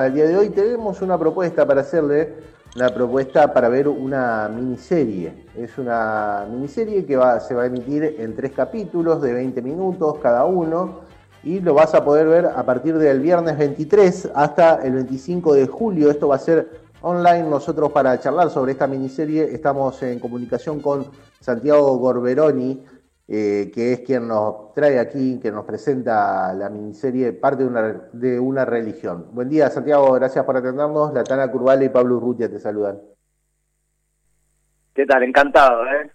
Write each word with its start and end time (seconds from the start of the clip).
del 0.00 0.14
día 0.14 0.24
de 0.26 0.36
hoy 0.36 0.48
tenemos 0.48 1.02
una 1.02 1.18
propuesta 1.18 1.66
para 1.66 1.82
hacerle, 1.82 2.34
una 2.74 2.88
propuesta 2.88 3.52
para 3.52 3.68
ver 3.68 3.86
una 3.88 4.48
miniserie. 4.48 5.46
Es 5.54 5.76
una 5.76 6.46
miniserie 6.50 7.04
que 7.04 7.16
va, 7.16 7.38
se 7.40 7.54
va 7.54 7.64
a 7.64 7.66
emitir 7.66 8.16
en 8.18 8.34
tres 8.34 8.52
capítulos 8.52 9.20
de 9.20 9.34
20 9.34 9.60
minutos 9.60 10.16
cada 10.22 10.46
uno 10.46 11.00
y 11.44 11.60
lo 11.60 11.74
vas 11.74 11.94
a 11.94 12.02
poder 12.04 12.26
ver 12.26 12.46
a 12.46 12.64
partir 12.64 12.96
del 12.96 13.20
viernes 13.20 13.58
23 13.58 14.30
hasta 14.34 14.76
el 14.76 14.94
25 14.94 15.54
de 15.54 15.66
julio. 15.66 16.10
Esto 16.10 16.28
va 16.28 16.36
a 16.36 16.38
ser 16.38 16.80
online. 17.02 17.42
Nosotros 17.42 17.92
para 17.92 18.18
charlar 18.18 18.48
sobre 18.48 18.72
esta 18.72 18.86
miniserie 18.86 19.52
estamos 19.52 20.02
en 20.02 20.18
comunicación 20.18 20.80
con 20.80 21.06
Santiago 21.38 21.98
Gorberoni, 21.98 22.82
eh, 23.34 23.70
que 23.74 23.94
es 23.94 24.00
quien 24.00 24.28
nos 24.28 24.74
trae 24.74 24.98
aquí, 24.98 25.40
que 25.40 25.50
nos 25.50 25.64
presenta 25.64 26.52
la 26.52 26.68
miniserie 26.68 27.32
Parte 27.32 27.62
de 27.62 27.68
una, 27.70 28.08
de 28.12 28.38
una 28.38 28.66
religión. 28.66 29.28
Buen 29.32 29.48
día, 29.48 29.70
Santiago, 29.70 30.12
gracias 30.12 30.44
por 30.44 30.54
atendernos. 30.54 31.14
Latana 31.14 31.50
Curvale 31.50 31.86
y 31.86 31.88
Pablo 31.88 32.18
Urrutia 32.18 32.50
te 32.50 32.58
saludan. 32.58 33.00
¿Qué 34.92 35.06
tal? 35.06 35.22
Encantado, 35.22 35.82
¿eh? 35.86 36.10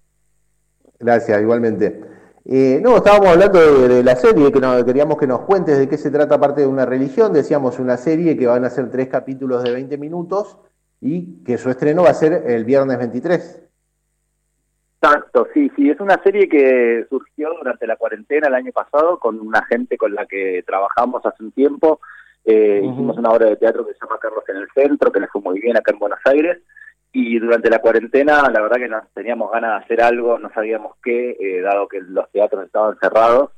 Gracias, 1.00 1.42
igualmente. 1.42 2.04
Eh, 2.46 2.80
no, 2.84 2.98
estábamos 2.98 3.30
hablando 3.30 3.88
de, 3.88 4.04
la 4.04 4.16
serie, 4.16 4.52
que 4.52 4.86
queríamos 4.86 5.18
que 5.18 5.26
nos 5.26 5.42
cuentes 5.42 5.80
de 5.80 5.90
qué 5.90 5.98
se 5.98 6.12
trata 6.12 6.40
parte 6.40 6.62
de 6.62 6.68
una 6.68 6.86
religión. 6.86 7.34
Decíamos 7.34 7.80
una 7.80 7.98
serie 7.98 8.38
que 8.38 8.46
van 8.46 8.64
a 8.64 8.70
ser 8.70 8.92
tres 8.92 9.08
capítulos 9.08 9.64
de 9.64 9.72
20 9.72 9.98
minutos 9.98 10.60
y 11.02 11.44
que 11.44 11.58
su 11.58 11.72
estreno 11.72 12.04
va 12.04 12.12
a 12.12 12.14
ser 12.14 12.44
el 12.46 12.64
viernes 12.64 13.00
23. 13.00 13.64
Exacto, 15.00 15.48
sí, 15.54 15.72
sí, 15.76 15.92
es 15.92 16.00
una 16.00 16.22
serie 16.24 16.50
que 16.50 17.06
surgió 17.08 17.54
durante 17.54 17.86
la 17.86 17.98
cuarentena 17.98 18.48
el 18.48 18.56
año 18.56 18.72
pasado 18.72 19.20
con 19.20 19.40
una 19.40 19.64
gente 19.66 19.96
con 19.96 20.16
la 20.16 20.26
que 20.26 20.64
trabajamos 20.66 21.24
hace 21.24 21.44
un 21.44 21.52
tiempo. 21.52 22.00
Eh, 22.44 22.82
hicimos 22.84 23.18
una 23.18 23.30
obra 23.30 23.46
de 23.46 23.58
teatro 23.58 23.86
que 23.86 23.94
se 23.94 24.00
llama 24.02 24.18
Carlos 24.20 24.44
en 24.48 24.58
el 24.58 24.68
Centro, 24.74 25.12
que 25.12 25.20
le 25.20 25.28
fue 25.28 25.42
muy 25.42 25.60
bien 25.60 25.78
acá 25.78 25.92
en 25.92 26.00
Buenos 26.00 26.20
Aires. 26.26 26.58
Y 27.12 27.38
durante 27.38 27.70
la 27.70 27.80
cuarentena, 27.80 28.50
la 28.50 28.62
verdad 28.62 28.78
que 28.78 28.88
nos 28.88 29.08
teníamos 29.14 29.52
ganas 29.52 29.80
de 29.80 29.86
hacer 29.86 30.02
algo, 30.02 30.40
no 30.40 30.50
sabíamos 30.52 30.96
qué, 31.04 31.38
eh, 31.40 31.62
dado 31.62 31.88
que 31.88 32.02
los 32.02 32.30
teatros 32.32 32.66
estaban 32.66 32.98
cerrados, 33.00 33.52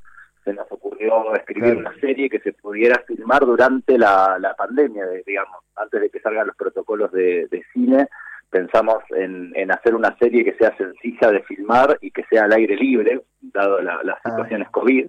se 0.43 0.53
nos 0.53 0.69
ocurrió 0.71 1.33
escribir 1.35 1.77
una 1.77 1.93
serie 2.01 2.29
que 2.29 2.39
se 2.39 2.51
pudiera 2.51 3.01
filmar 3.07 3.45
durante 3.45 3.97
la, 3.97 4.37
la 4.39 4.55
pandemia, 4.55 5.05
digamos, 5.25 5.59
antes 5.75 6.01
de 6.01 6.09
que 6.09 6.19
salgan 6.19 6.47
los 6.47 6.55
protocolos 6.57 7.11
de, 7.13 7.47
de 7.49 7.63
cine 7.73 8.09
pensamos 8.49 8.97
en, 9.11 9.51
en, 9.55 9.71
hacer 9.71 9.95
una 9.95 10.15
serie 10.17 10.43
que 10.43 10.55
sea 10.55 10.75
sencilla 10.77 11.31
de 11.31 11.43
filmar 11.43 11.97
y 12.01 12.11
que 12.11 12.23
sea 12.29 12.45
al 12.45 12.53
aire 12.53 12.75
libre, 12.75 13.21
dado 13.41 13.81
las 13.81 14.17
ah. 14.23 14.29
situaciones 14.29 14.69
COVID. 14.69 15.07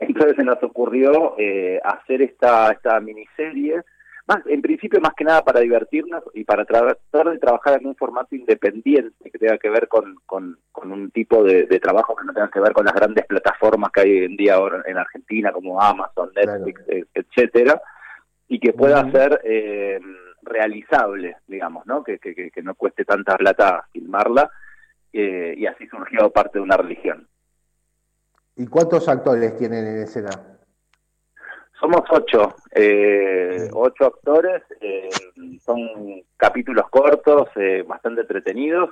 Entonces 0.00 0.34
se 0.36 0.44
nos 0.44 0.62
ocurrió 0.62 1.34
eh, 1.38 1.80
hacer 1.82 2.22
esta, 2.22 2.72
esta 2.72 3.00
miniserie, 3.00 3.82
más, 4.26 4.38
en 4.46 4.62
principio 4.62 5.00
más 5.00 5.12
que 5.14 5.24
nada 5.24 5.42
para 5.42 5.60
divertirnos 5.60 6.24
y 6.32 6.44
para 6.44 6.64
tratar 6.64 7.30
de 7.30 7.38
trabajar 7.38 7.78
en 7.78 7.86
un 7.86 7.94
formato 7.94 8.34
independiente 8.34 9.30
que 9.30 9.38
tenga 9.38 9.58
que 9.58 9.68
ver 9.68 9.86
con, 9.86 10.16
con, 10.26 10.56
un 10.76 11.10
tipo 11.10 11.44
de, 11.44 11.66
trabajo 11.78 12.16
que 12.16 12.24
no 12.24 12.32
tenga 12.32 12.48
que 12.48 12.60
ver 12.60 12.72
con 12.72 12.84
las 12.84 12.94
grandes 12.94 13.26
plataformas 13.26 13.90
que 13.92 14.00
hay 14.00 14.10
hoy 14.10 14.24
en 14.24 14.36
día 14.36 14.54
ahora 14.54 14.82
en 14.86 14.96
Argentina 14.96 15.52
como 15.52 15.80
Amazon, 15.80 16.30
Netflix, 16.34 16.82
etcétera, 17.14 17.80
y 18.48 18.58
que 18.58 18.72
pueda 18.72 19.10
ser 19.10 19.40
eh, 19.44 20.00
realizable, 20.44 21.36
digamos, 21.46 21.86
¿no? 21.86 22.04
Que, 22.04 22.18
que, 22.18 22.50
que 22.50 22.62
no 22.62 22.74
cueste 22.74 23.04
tanta 23.04 23.36
plata 23.36 23.86
filmarla 23.92 24.50
eh, 25.12 25.54
y 25.56 25.66
así 25.66 25.86
surgió 25.88 26.30
parte 26.30 26.58
de 26.58 26.62
una 26.64 26.76
religión. 26.76 27.28
¿Y 28.56 28.66
cuántos 28.66 29.08
actores 29.08 29.56
tienen 29.56 29.86
en 29.86 30.02
escena? 30.02 30.30
Somos 31.80 32.02
ocho, 32.08 32.54
eh, 32.70 33.68
ocho 33.72 34.06
actores, 34.06 34.62
eh, 34.80 35.08
son 35.60 36.22
capítulos 36.36 36.88
cortos, 36.88 37.48
eh, 37.56 37.84
bastante 37.86 38.22
entretenidos, 38.22 38.90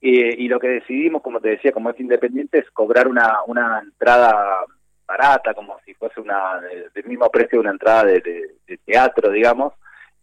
y 0.00 0.46
lo 0.46 0.60
que 0.60 0.68
decidimos, 0.68 1.22
como 1.22 1.40
te 1.40 1.48
decía, 1.48 1.72
como 1.72 1.90
es 1.90 1.98
independiente, 1.98 2.58
es 2.58 2.70
cobrar 2.70 3.08
una, 3.08 3.38
una 3.46 3.80
entrada 3.80 4.60
barata, 5.06 5.52
como 5.54 5.78
si 5.84 5.94
fuese 5.94 6.20
una 6.20 6.60
del 6.60 7.04
mismo 7.06 7.28
precio 7.30 7.58
de 7.58 7.60
una 7.60 7.70
entrada 7.70 8.04
de, 8.04 8.20
de 8.20 8.78
teatro, 8.84 9.30
digamos, 9.30 9.72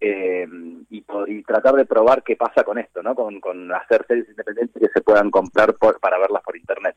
eh, 0.05 0.45
y, 0.89 1.43
tratar 1.43 1.75
de 1.75 1.85
probar 1.85 2.23
qué 2.23 2.35
pasa 2.35 2.63
con 2.63 2.77
esto, 2.77 3.01
¿no? 3.01 3.15
Con, 3.15 3.71
hacer 3.73 4.05
series 4.05 4.27
independientes 4.29 4.81
que 4.81 4.89
se 4.89 5.01
puedan 5.01 5.31
comprar 5.31 5.75
para 5.75 6.19
verlas 6.19 6.43
por 6.43 6.57
internet. 6.57 6.95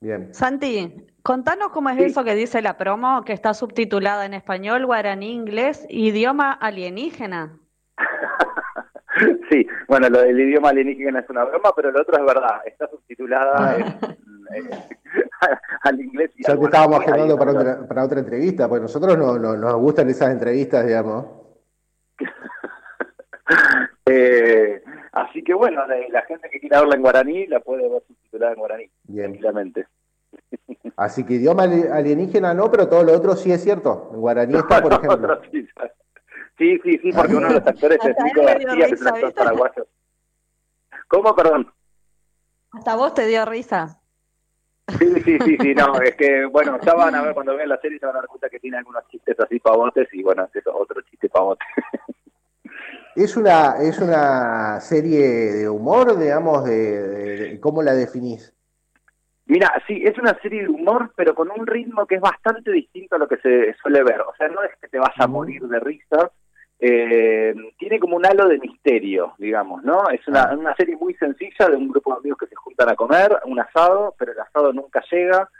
Bien. 0.00 0.34
Santi, 0.34 1.06
contanos 1.22 1.70
cómo 1.70 1.90
es 1.90 1.98
eso 1.98 2.24
que 2.24 2.34
dice 2.34 2.60
la 2.60 2.76
promo, 2.76 3.22
que 3.24 3.32
está 3.32 3.54
subtitulada 3.54 4.26
en 4.26 4.34
español, 4.34 4.86
guaraní, 4.86 5.32
inglés, 5.32 5.86
idioma 5.88 6.52
alienígena. 6.52 7.56
sí, 9.50 9.66
bueno, 9.86 10.08
lo 10.08 10.22
del 10.22 10.40
idioma 10.40 10.70
alienígena 10.70 11.20
es 11.20 11.30
una 11.30 11.44
broma, 11.44 11.70
pero 11.76 11.92
lo 11.92 12.00
otro 12.00 12.18
es 12.18 12.24
verdad, 12.24 12.62
está 12.64 12.88
subtitulada 12.88 13.76
ah. 14.00 14.16
al 15.82 16.00
inglés. 16.00 16.32
ya 16.36 16.56
te 16.56 16.64
estábamos 16.64 17.00
agendando 17.00 17.36
para 17.36 17.52
otra, 17.52 17.86
para 17.86 18.04
otra 18.04 18.20
entrevista, 18.20 18.68
porque 18.68 18.82
nosotros 18.82 19.16
no, 19.16 19.38
nos 19.38 19.76
gustan 19.76 20.08
esas 20.10 20.30
entrevistas, 20.30 20.84
digamos. 20.84 21.39
Eh, 24.12 24.82
así 25.12 25.44
que 25.44 25.54
bueno, 25.54 25.82
la, 25.86 26.22
gente 26.22 26.50
que 26.50 26.58
quiera 26.58 26.80
verla 26.80 26.96
en 26.96 27.02
guaraní 27.02 27.46
la 27.46 27.60
puede 27.60 27.88
ver 27.88 28.02
subtitulada 28.08 28.54
en 28.54 28.58
guaraní, 28.58 28.90
Bien. 29.04 29.26
tranquilamente. 29.26 29.86
Así 30.96 31.24
que 31.24 31.34
idioma 31.34 31.62
alienígena 31.62 32.52
no, 32.52 32.70
pero 32.72 32.88
todo 32.88 33.04
lo 33.04 33.12
otro 33.12 33.36
sí 33.36 33.52
es 33.52 33.62
cierto. 33.62 34.10
En 34.12 34.20
guaraní 34.20 34.56
está, 34.56 34.82
por 34.82 34.92
ejemplo. 35.04 35.40
Sí, 36.58 36.78
sí, 36.82 36.98
sí, 36.98 37.12
porque 37.12 37.36
uno 37.36 37.48
de 37.48 37.54
los 37.54 37.66
actores 37.66 37.98
es 38.04 38.16
Nico 38.24 38.42
García, 38.42 38.86
que 38.86 38.94
es 38.94 39.00
un 39.00 39.08
actor 39.08 39.34
paraguayo. 39.34 39.86
¿Cómo, 41.06 41.34
perdón? 41.36 41.72
Hasta 42.72 42.96
vos 42.96 43.14
te 43.14 43.26
dio 43.26 43.44
risa. 43.44 44.00
Sí, 44.98 45.22
sí, 45.24 45.38
sí, 45.44 45.56
sí, 45.60 45.74
no, 45.74 46.00
es 46.00 46.16
que, 46.16 46.46
bueno, 46.46 46.78
ya 46.82 46.94
van 46.94 47.14
a 47.14 47.22
ver, 47.22 47.34
cuando 47.34 47.56
vean 47.56 47.68
la 47.68 47.80
serie 47.80 47.98
se 47.98 48.06
van 48.06 48.16
a 48.16 48.20
dar 48.20 48.28
cuenta 48.28 48.48
que 48.48 48.58
tiene 48.58 48.78
algunos 48.78 49.06
chistes 49.08 49.38
así 49.38 49.60
pavotes 49.60 50.08
y, 50.12 50.22
bueno, 50.22 50.48
es 50.52 50.66
otro 50.66 51.00
chiste 51.02 51.28
pavote. 51.28 51.64
¿Es 53.16 53.36
una, 53.36 53.74
¿Es 53.80 53.98
una 53.98 54.80
serie 54.80 55.52
de 55.52 55.68
humor, 55.68 56.18
digamos, 56.18 56.64
de, 56.64 57.58
cómo 57.60 57.82
la 57.82 57.92
definís? 57.92 58.54
Mira, 59.46 59.72
sí, 59.86 60.00
es 60.04 60.16
una 60.16 60.38
serie 60.40 60.62
de 60.62 60.68
humor, 60.68 61.12
pero 61.16 61.34
con 61.34 61.50
un 61.50 61.66
ritmo 61.66 62.06
que 62.06 62.16
es 62.16 62.20
bastante 62.20 62.70
distinto 62.70 63.16
a 63.16 63.18
lo 63.18 63.26
que 63.26 63.38
se 63.38 63.74
suele 63.82 64.04
ver. 64.04 64.20
O 64.20 64.34
sea, 64.38 64.48
no 64.48 64.62
es 64.62 64.70
que 64.80 64.88
te 64.88 64.98
vas 64.98 65.14
a 65.18 65.26
morir 65.26 65.62
de 65.62 65.80
risa, 65.80 66.30
eh, 66.78 67.54
tiene 67.78 67.98
como 67.98 68.16
un 68.16 68.24
halo 68.24 68.48
de 68.48 68.58
misterio, 68.58 69.34
digamos, 69.38 69.82
¿no? 69.82 70.08
Es 70.08 70.26
una, 70.28 70.44
ah. 70.44 70.56
una 70.56 70.74
serie 70.76 70.96
muy 70.96 71.14
sencilla 71.14 71.68
de 71.68 71.76
un 71.76 71.88
grupo 71.88 72.12
de 72.12 72.20
amigos 72.20 72.38
que 72.38 72.46
se 72.46 72.54
juntan 72.54 72.88
a 72.88 72.94
comer, 72.94 73.36
un 73.44 73.60
asado, 73.60 74.14
pero 74.18 74.32
el 74.32 74.40
asado 74.40 74.72
nunca 74.72 75.02
llega, 75.10 75.50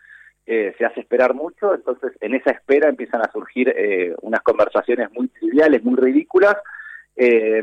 eh, 0.46 0.74
se 0.78 0.86
hace 0.86 1.00
esperar 1.00 1.34
mucho, 1.34 1.74
entonces 1.74 2.12
en 2.20 2.34
esa 2.34 2.52
espera 2.52 2.88
empiezan 2.88 3.20
a 3.20 3.30
surgir 3.30 3.68
eh, 3.68 4.14
unas 4.22 4.40
conversaciones 4.40 5.10
muy 5.12 5.28
triviales, 5.28 5.84
muy 5.84 5.96
ridículas, 5.96 6.56
eh, 7.22 7.62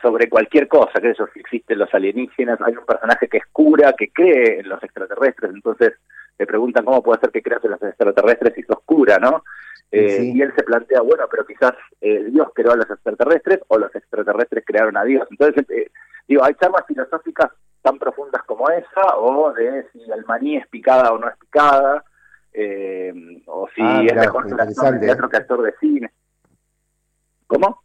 sobre 0.00 0.28
cualquier 0.28 0.68
cosa, 0.68 1.00
que 1.00 1.10
eso, 1.10 1.26
si 1.32 1.40
existen 1.40 1.78
los 1.78 1.92
alienígenas, 1.92 2.60
hay 2.60 2.76
un 2.76 2.86
personaje 2.86 3.28
que 3.28 3.38
es 3.38 3.46
cura, 3.52 3.92
que 3.92 4.12
cree 4.12 4.60
en 4.60 4.68
los 4.68 4.82
extraterrestres, 4.82 5.52
entonces 5.52 5.92
le 6.38 6.46
preguntan 6.46 6.84
cómo 6.84 7.02
puede 7.02 7.20
ser 7.20 7.30
que 7.30 7.42
creas 7.42 7.64
en 7.64 7.72
los 7.72 7.82
extraterrestres 7.82 8.54
si 8.54 8.62
sos 8.62 8.80
cura, 8.84 9.18
¿no? 9.18 9.44
Eh, 9.90 10.32
y 10.34 10.40
él 10.40 10.52
se 10.56 10.62
plantea, 10.62 11.02
bueno, 11.02 11.24
pero 11.30 11.44
quizás 11.44 11.74
eh, 12.00 12.24
Dios 12.30 12.48
creó 12.54 12.72
a 12.72 12.76
los 12.76 12.90
extraterrestres 12.90 13.60
o 13.68 13.78
los 13.78 13.94
extraterrestres 13.94 14.64
crearon 14.66 14.96
a 14.96 15.04
Dios. 15.04 15.26
Entonces, 15.30 15.68
eh, 15.70 15.90
digo, 16.26 16.42
hay 16.42 16.54
charlas 16.54 16.86
filosóficas 16.86 17.50
tan 17.82 17.98
profundas 17.98 18.42
como 18.44 18.70
esa, 18.70 19.16
o 19.18 19.52
de 19.52 19.86
si 19.92 20.00
el 20.10 20.24
maní 20.24 20.56
es 20.56 20.66
picada 20.68 21.12
o 21.12 21.18
no 21.18 21.28
es 21.28 21.36
picada, 21.36 22.04
o 23.46 23.68
si 23.74 23.82
ah, 23.82 24.02
es 24.06 24.14
mejor 24.14 24.60
actor 24.60 24.92
de 24.94 24.98
teatro 25.00 25.28
que 25.28 25.36
actor 25.36 25.62
de 25.62 25.74
cine. 25.78 26.10
¿Cómo? 27.46 27.81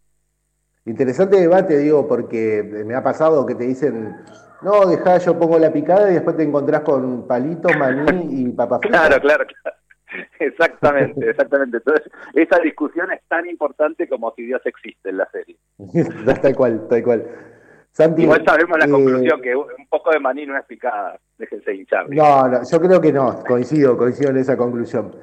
Interesante 0.88 1.36
debate, 1.36 1.78
digo, 1.78 2.07
porque 2.07 2.63
me 2.63 2.95
ha 2.95 3.04
pasado 3.04 3.45
que 3.45 3.56
te 3.56 3.66
dicen, 3.66 4.16
no, 4.62 4.86
deja, 4.86 5.18
yo 5.18 5.38
pongo 5.38 5.60
la 5.60 5.72
picada 5.72 6.10
y 6.10 6.13
después 6.13 6.38
te 6.38 6.44
encontrás 6.44 6.81
con 6.81 7.28
palitos, 7.28 7.75
maní 7.78 8.28
y 8.30 8.51
papas 8.54 8.80
Claro, 8.80 9.19
claro, 9.19 9.45
claro. 9.45 9.78
Exactamente, 10.39 11.30
exactamente. 11.30 11.78
Entonces, 11.78 12.10
esa 12.34 12.60
discusión 12.60 13.12
es 13.12 13.19
tan 13.28 13.45
importante 13.45 14.07
como 14.07 14.34
si 14.36 14.45
Dios 14.45 14.62
existe 14.63 15.10
en 15.10 15.18
la 15.18 15.30
serie. 15.30 15.57
tal 16.42 16.56
cual, 16.56 16.88
tal 16.88 17.04
cual. 17.04 17.28
Igual 18.18 18.45
sabemos 18.45 18.78
la 18.78 18.86
eh, 18.86 18.90
conclusión, 18.90 19.42
que 19.42 19.56
un 19.56 19.88
poco 19.90 20.12
de 20.12 20.19
maní 20.19 20.45
no 20.45 20.57
es 20.57 20.63
picada, 20.66 21.19
déjense 21.38 21.74
hinchar. 21.74 22.10
No, 22.10 22.48
no, 22.48 22.62
yo 22.63 22.80
creo 22.80 23.01
que 23.01 23.12
no, 23.12 23.44
coincido, 23.44 23.98
coincido 23.98 24.30
en 24.30 24.38
esa 24.38 24.56
conclusión. 24.56 25.13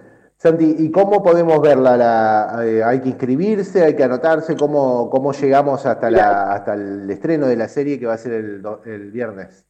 Santi, 0.44 0.76
¿y 0.79 0.91
cómo 0.91 1.23
podemos 1.23 1.58
verla? 1.62 1.96
La, 1.96 2.67
eh, 2.67 2.85
¿Hay 2.85 3.00
que 3.00 3.08
inscribirse? 3.08 3.82
¿Hay 3.82 3.96
que 3.96 4.05
anotarse? 4.05 4.55
¿Cómo, 4.58 5.08
cómo 5.08 5.32
llegamos 5.32 5.87
hasta, 5.87 6.11
la, 6.11 6.52
hasta 6.52 6.75
el 6.75 7.08
estreno 7.08 7.46
de 7.46 7.56
la 7.56 7.67
serie 7.67 7.99
que 7.99 8.05
va 8.05 8.12
a 8.12 8.19
ser 8.19 8.35
el, 8.35 8.62
el 8.85 9.11
viernes? 9.11 9.67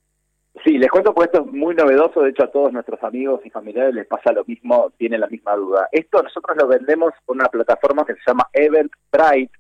Sí, 0.65 0.77
les 0.77 0.91
cuento 0.91 1.15
porque 1.15 1.31
esto 1.31 1.47
es 1.47 1.53
muy 1.53 1.77
novedoso, 1.77 2.23
de 2.23 2.31
hecho 2.31 2.43
a 2.43 2.51
todos 2.51 2.73
nuestros 2.73 3.01
amigos 3.05 3.41
y 3.45 3.51
familiares 3.51 3.95
les 3.95 4.09
pasa 4.09 4.33
lo 4.33 4.45
mismo, 4.47 4.91
tienen 4.99 5.21
la 5.21 5.29
misma 5.29 5.55
duda. 5.55 5.89
Esto 5.93 6.21
nosotros 6.21 6.57
lo 6.57 6.67
vendemos 6.67 7.13
por 7.25 7.37
una 7.37 7.47
plataforma 7.47 8.05
que 8.05 8.15
se 8.15 8.23
llama 8.27 8.49
Eventbrite, 8.53 9.57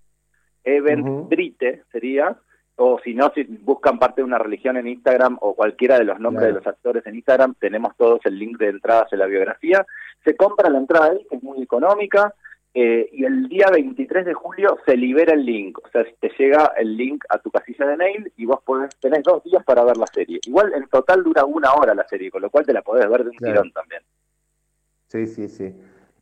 Eventbrite 0.65 1.85
sería, 1.93 2.37
o 2.77 2.99
si 3.05 3.15
no, 3.15 3.31
si 3.35 3.45
buscan 3.45 3.99
parte 3.99 4.21
de 4.21 4.25
una 4.25 4.39
religión 4.39 4.77
en 4.77 4.89
Instagram 4.89 5.39
o 5.41 5.55
cualquiera 5.55 5.99
de 5.99 6.05
los 6.05 6.19
nombres 6.19 6.47
de 6.49 6.53
los 6.55 6.67
actores 6.67 7.07
en 7.07 7.15
Instagram, 7.15 7.55
tenemos 7.59 7.97
todos 7.97 8.21
el 8.25 8.39
link 8.39 8.59
de 8.59 8.69
entradas 8.69 9.13
en 9.13 9.21
la 9.21 9.27
biografía. 9.27 9.87
Se 10.25 10.37
compra 10.37 10.71
la 10.71 10.79
entrada 10.79 11.13
ahí, 11.13 11.27
que 11.31 11.37
es 11.37 11.43
muy 11.43 11.63
económica, 11.63 12.35
eh, 12.77 13.09
y 13.13 13.25
el 13.25 13.49
día 13.49 13.69
23 13.71 14.27
de 14.27 14.35
julio 14.35 14.79
se 14.85 14.97
libera 14.97 15.35
el 15.35 15.45
link, 15.45 15.79
o 15.79 15.89
sea, 15.91 16.05
te 16.19 16.29
llega 16.37 16.73
el 16.77 16.97
link 16.97 17.25
a 17.29 17.39
tu 17.39 17.49
casilla 17.53 17.87
de 17.87 17.97
mail 17.97 18.33
y 18.37 18.47
vos 18.47 18.61
podés, 18.65 18.97
tenés 18.99 19.23
dos 19.23 19.45
días 19.45 19.63
para 19.65 19.85
ver 19.85 19.97
la 19.97 20.09
serie. 20.09 20.41
Igual 20.45 20.73
en 20.75 20.89
total 20.89 21.23
dura 21.23 21.45
una 21.45 21.73
hora 21.75 21.95
la 21.95 22.07
serie, 22.09 22.33
con 22.33 22.43
lo 22.43 22.51
cual 22.51 22.67
te 22.67 22.73
la 22.73 22.83
podés 22.83 23.09
ver 23.09 23.23
de 23.23 23.31
un 23.31 23.37
tirón 23.37 23.71
también. 23.71 24.03
Sí, 25.07 25.29
sí, 25.29 25.49
sí. 25.49 25.73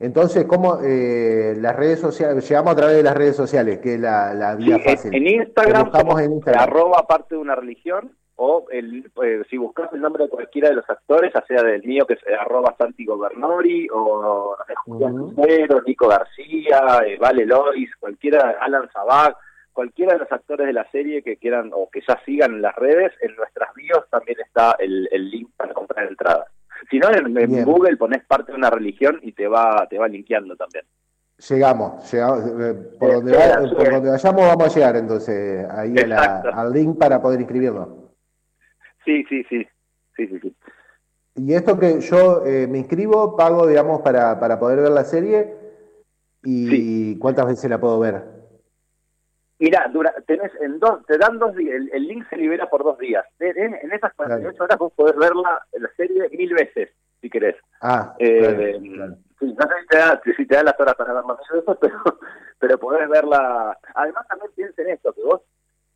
Entonces, 0.02 0.44
¿cómo 0.46 0.80
eh, 0.82 1.54
las 1.58 1.76
redes 1.76 2.00
sociales, 2.00 2.46
llegamos 2.48 2.72
a 2.72 2.76
través 2.76 2.96
de 2.96 3.02
las 3.04 3.14
redes 3.14 3.36
sociales, 3.36 3.78
que 3.78 3.94
es 3.94 4.00
la, 4.00 4.56
vía 4.58 4.78
fácil? 4.80 5.14
En 5.14 5.26
Instagram, 5.26 5.90
en 6.18 6.32
Instagram, 6.32 6.62
arroba 6.62 7.06
parte 7.06 7.36
de 7.36 7.40
una 7.40 7.54
religión, 7.54 8.10
o 8.36 8.66
el, 8.70 9.10
eh, 9.22 9.42
si 9.48 9.56
buscas 9.56 9.92
el 9.92 10.00
nombre 10.00 10.24
de 10.24 10.30
cualquiera 10.30 10.70
de 10.70 10.74
los 10.74 10.90
actores, 10.90 11.32
ya 11.32 11.44
sea 11.46 11.62
del 11.62 11.84
mío 11.84 12.04
que 12.06 12.14
es 12.14 12.20
eh, 12.26 12.34
arroba 12.34 12.74
Santi 12.76 13.04
Gobernori, 13.04 13.86
o 13.92 14.56
Julián 14.84 15.20
uh 15.20 15.82
Nico 15.86 16.08
García, 16.08 17.02
eh, 17.06 17.18
Vale 17.20 17.46
Lois, 17.46 17.90
cualquiera, 18.00 18.56
Alan 18.60 18.88
Zabak, 18.92 19.36
cualquiera 19.72 20.14
de 20.14 20.20
los 20.20 20.32
actores 20.32 20.66
de 20.66 20.72
la 20.72 20.90
serie 20.90 21.22
que 21.22 21.36
quieran 21.36 21.70
o 21.72 21.88
que 21.90 22.00
ya 22.06 22.20
sigan 22.24 22.54
en 22.54 22.62
las 22.62 22.74
redes, 22.74 23.12
en 23.20 23.36
nuestras 23.36 23.72
bios 23.74 24.08
también 24.10 24.38
está 24.40 24.76
el, 24.78 25.08
link 25.30 25.50
para 25.56 25.72
comprar 25.72 26.08
entradas. 26.08 26.48
Si 26.90 26.98
no, 26.98 27.10
en, 27.10 27.64
Google 27.64 27.96
pones 27.96 28.24
parte 28.24 28.52
de 28.52 28.58
una 28.58 28.70
religión 28.70 29.18
y 29.22 29.32
te 29.32 29.46
va, 29.48 29.86
te 29.88 29.98
va 29.98 30.08
linkeando 30.08 30.56
también. 30.56 30.84
Llegamos, 31.48 32.10
por, 32.98 33.12
donde, 33.14 33.32
vayamos 33.32 34.46
vamos 34.46 34.64
a 34.64 34.68
llegar 34.68 34.96
entonces 34.96 35.68
ahí 35.70 35.94
al 35.98 36.72
link 36.72 36.98
para 36.98 37.20
poder 37.20 37.40
inscribirnos. 37.40 37.88
Sí, 39.04 39.24
sí, 39.28 39.42
sí. 39.48 39.66
Sí, 40.16 40.28
sí, 40.28 40.38
sí. 40.40 40.56
Y 41.34 41.54
esto 41.54 41.78
que 41.78 42.00
yo 42.00 42.44
eh, 42.44 42.66
me 42.68 42.78
inscribo, 42.78 43.36
pago, 43.36 43.66
digamos, 43.66 44.02
para, 44.02 44.38
para 44.38 44.60
poder 44.60 44.80
ver 44.80 44.90
la 44.90 45.04
serie. 45.04 45.54
¿Y 46.44 47.18
cuántas 47.18 47.46
veces 47.46 47.70
la 47.70 47.80
puedo 47.80 47.98
ver? 47.98 48.41
Mira, 49.62 49.88
tenés 50.26 50.50
en 50.60 50.80
dos, 50.80 51.06
te 51.06 51.16
dan 51.18 51.38
dos 51.38 51.54
días, 51.54 51.80
el, 51.92 52.08
link 52.08 52.28
se 52.28 52.36
libera 52.36 52.68
por 52.68 52.82
dos 52.82 52.98
días. 52.98 53.24
En, 53.38 53.92
esas 53.92 54.12
48 54.14 54.64
horas 54.64 54.76
vos 54.76 54.92
podés 54.92 55.14
verla, 55.14 55.64
la 55.78 55.88
serie 55.96 56.28
mil 56.30 56.52
veces, 56.52 56.90
si 57.20 57.30
querés. 57.30 57.54
Ah, 57.80 58.12
eh, 58.18 58.76
no 58.80 59.14
sé 59.38 59.74
si 59.80 59.86
te, 59.88 59.98
da, 59.98 60.20
si 60.36 60.46
te 60.46 60.56
da 60.56 60.64
las 60.64 60.80
horas 60.80 60.96
para 60.96 61.12
ver 61.14 61.22
más 61.22 61.36
de 61.38 61.60
eso, 61.60 61.78
pero, 61.80 61.94
pero 62.58 62.76
podés 62.76 63.08
verla. 63.08 63.78
Además, 63.94 64.26
también 64.26 64.50
piensen 64.56 64.88
esto, 64.88 65.12
que 65.12 65.22
vos 65.22 65.42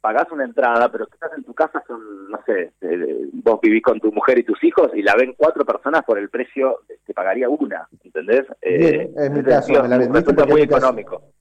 pagás 0.01 0.31
una 0.31 0.45
entrada, 0.45 0.89
pero 0.89 1.09
estás 1.13 1.33
en 1.37 1.43
tu 1.43 1.53
casa 1.53 1.83
son, 1.89 2.31
no 2.31 2.39
sé, 2.47 2.71
eh, 2.83 3.29
vos 3.33 3.59
vivís 3.61 3.83
con 3.83 3.99
tu 3.99 4.13
mujer 4.13 4.39
y 4.39 4.45
tus 4.45 4.63
hijos 4.63 4.93
y 4.95 5.03
la 5.03 5.17
ven 5.17 5.35
cuatro 5.37 5.65
personas 5.65 6.05
por 6.05 6.21
el 6.21 6.29
precio 6.29 6.83
que 7.05 7.13
pagaría 7.13 7.49
una, 7.49 7.89
¿entendés? 8.05 8.45
Eh, 8.63 9.11
es 9.17 9.31
mi 9.33 9.43
caso, 9.43 9.73
me 9.83 9.89
la 9.89 10.47
muy 10.47 10.61
económico. 10.61 11.33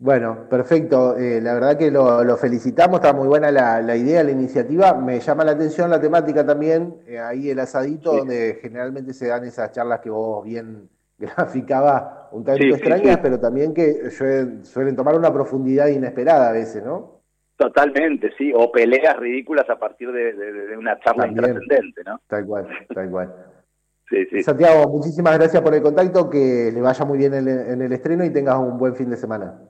Bueno, 0.00 0.48
perfecto. 0.48 1.14
Eh, 1.18 1.42
la 1.42 1.52
verdad 1.52 1.76
que 1.76 1.90
lo, 1.90 2.34
felicitamos, 2.38 3.00
está 3.00 3.12
muy 3.12 3.28
buena 3.28 3.50
la, 3.50 3.96
idea, 3.96 4.24
la 4.24 4.30
iniciativa. 4.30 4.94
Me 4.94 5.20
llama 5.20 5.44
la 5.44 5.52
atención 5.52 5.90
la 5.90 6.00
temática 6.00 6.44
también, 6.44 6.96
ahí 7.22 7.50
el 7.50 7.60
asadito, 7.60 8.16
donde 8.16 8.58
generalmente 8.62 9.12
se 9.12 9.28
dan 9.28 9.44
esas 9.44 9.72
charlas 9.72 10.00
que 10.00 10.08
vos 10.08 10.42
bien 10.42 10.88
graficaba 11.18 12.30
un 12.32 12.44
tanto 12.44 12.64
extrañas, 12.64 13.18
pero 13.18 13.38
también 13.38 13.74
que 13.74 14.10
suelen, 14.10 14.96
tomar 14.96 15.14
una 15.14 15.30
profundidad 15.30 15.88
inesperada 15.88 16.48
a 16.48 16.52
veces, 16.52 16.82
¿no? 16.82 17.20
Totalmente, 17.56 18.30
sí, 18.38 18.52
o 18.56 18.72
peleas 18.72 19.18
ridículas 19.18 19.68
a 19.68 19.78
partir 19.78 20.10
de, 20.12 20.78
una 20.78 20.98
charla 21.00 21.28
intrascendente, 21.28 22.02
¿no? 22.06 22.18
Tal 22.26 22.46
cual, 22.46 22.66
tal 22.94 23.10
cual. 23.10 23.34
sí, 24.08 24.24
sí. 24.30 24.42
Santiago, 24.42 24.88
muchísimas 24.88 25.36
gracias 25.36 25.62
por 25.62 25.74
el 25.74 25.82
contacto, 25.82 26.30
que 26.30 26.70
le 26.72 26.80
vaya 26.80 27.04
muy 27.04 27.18
bien 27.18 27.34
en, 27.34 27.82
el 27.82 27.92
estreno 27.92 28.24
y 28.24 28.30
tengas 28.30 28.56
un 28.56 28.78
buen 28.78 28.96
fin 28.96 29.10
de 29.10 29.18
semana. 29.18 29.60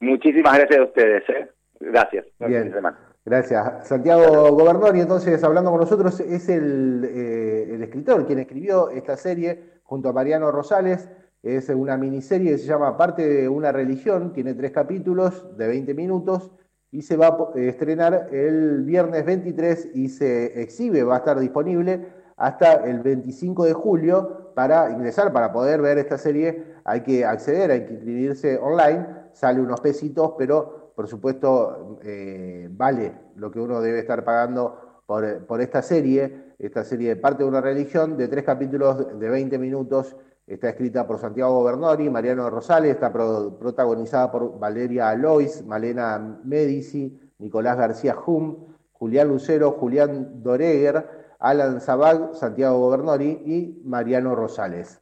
Muchísimas 0.00 0.56
gracias 0.58 0.80
a 0.80 0.84
ustedes, 0.84 1.28
¿eh? 1.28 1.48
Gracias. 1.80 2.26
Bien. 2.40 2.72
Gracias. 3.24 3.86
Santiago 3.86 4.52
Gobernori, 4.52 5.00
entonces, 5.00 5.42
hablando 5.44 5.70
con 5.70 5.80
nosotros, 5.80 6.18
es 6.20 6.48
el, 6.48 7.04
eh, 7.04 7.74
el 7.74 7.82
escritor 7.82 8.26
quien 8.26 8.38
escribió 8.38 8.90
esta 8.90 9.16
serie 9.16 9.80
junto 9.82 10.08
a 10.08 10.12
Mariano 10.12 10.50
Rosales. 10.50 11.08
Es 11.42 11.68
una 11.68 11.96
miniserie 11.96 12.52
que 12.52 12.58
se 12.58 12.66
llama 12.66 12.96
Parte 12.96 13.26
de 13.28 13.48
una 13.48 13.70
religión, 13.70 14.32
tiene 14.32 14.54
tres 14.54 14.72
capítulos 14.72 15.56
de 15.56 15.68
20 15.68 15.94
minutos 15.94 16.50
y 16.90 17.02
se 17.02 17.16
va 17.16 17.28
a 17.28 17.58
estrenar 17.58 18.28
el 18.32 18.82
viernes 18.84 19.24
23 19.24 19.90
y 19.94 20.08
se 20.08 20.60
exhibe, 20.60 21.04
va 21.04 21.16
a 21.16 21.18
estar 21.18 21.38
disponible 21.38 22.06
hasta 22.36 22.84
el 22.84 23.00
25 23.00 23.64
de 23.66 23.72
julio. 23.74 24.52
Para 24.54 24.90
ingresar, 24.90 25.32
para 25.32 25.52
poder 25.52 25.80
ver 25.80 25.98
esta 25.98 26.18
serie, 26.18 26.64
hay 26.84 27.02
que 27.02 27.24
acceder, 27.24 27.70
hay 27.70 27.84
que 27.84 27.92
inscribirse 27.92 28.58
online, 28.58 29.06
sale 29.32 29.60
unos 29.60 29.80
pesitos, 29.80 30.32
pero 30.36 30.92
por 30.94 31.06
supuesto 31.06 31.98
eh, 32.02 32.68
vale 32.70 33.12
lo 33.36 33.50
que 33.50 33.60
uno 33.60 33.80
debe 33.80 34.00
estar 34.00 34.24
pagando 34.24 35.02
por, 35.06 35.46
por 35.46 35.60
esta 35.60 35.82
serie 35.82 36.48
esta 36.58 36.82
serie 36.84 37.10
de 37.10 37.16
Parte 37.16 37.44
de 37.44 37.48
una 37.48 37.60
religión, 37.60 38.16
de 38.16 38.28
tres 38.28 38.44
capítulos 38.44 39.18
de 39.18 39.28
20 39.28 39.58
minutos. 39.58 40.16
Está 40.46 40.70
escrita 40.70 41.06
por 41.06 41.18
Santiago 41.18 41.62
Bernori, 41.62 42.08
Mariano 42.10 42.48
Rosales, 42.50 42.92
está 42.92 43.12
protagonizada 43.12 44.32
por 44.32 44.58
Valeria 44.58 45.10
Alois, 45.10 45.64
Malena 45.64 46.40
Medici, 46.42 47.20
Nicolás 47.38 47.76
García 47.76 48.16
Hum, 48.26 48.56
Julián 48.92 49.28
Lucero, 49.28 49.72
Julián 49.72 50.42
Doreger, 50.42 51.06
Alan 51.38 51.80
Zabag, 51.80 52.34
Santiago 52.34 52.90
Bernori 52.90 53.42
y 53.44 53.82
Mariano 53.84 54.34
Rosales. 54.34 55.00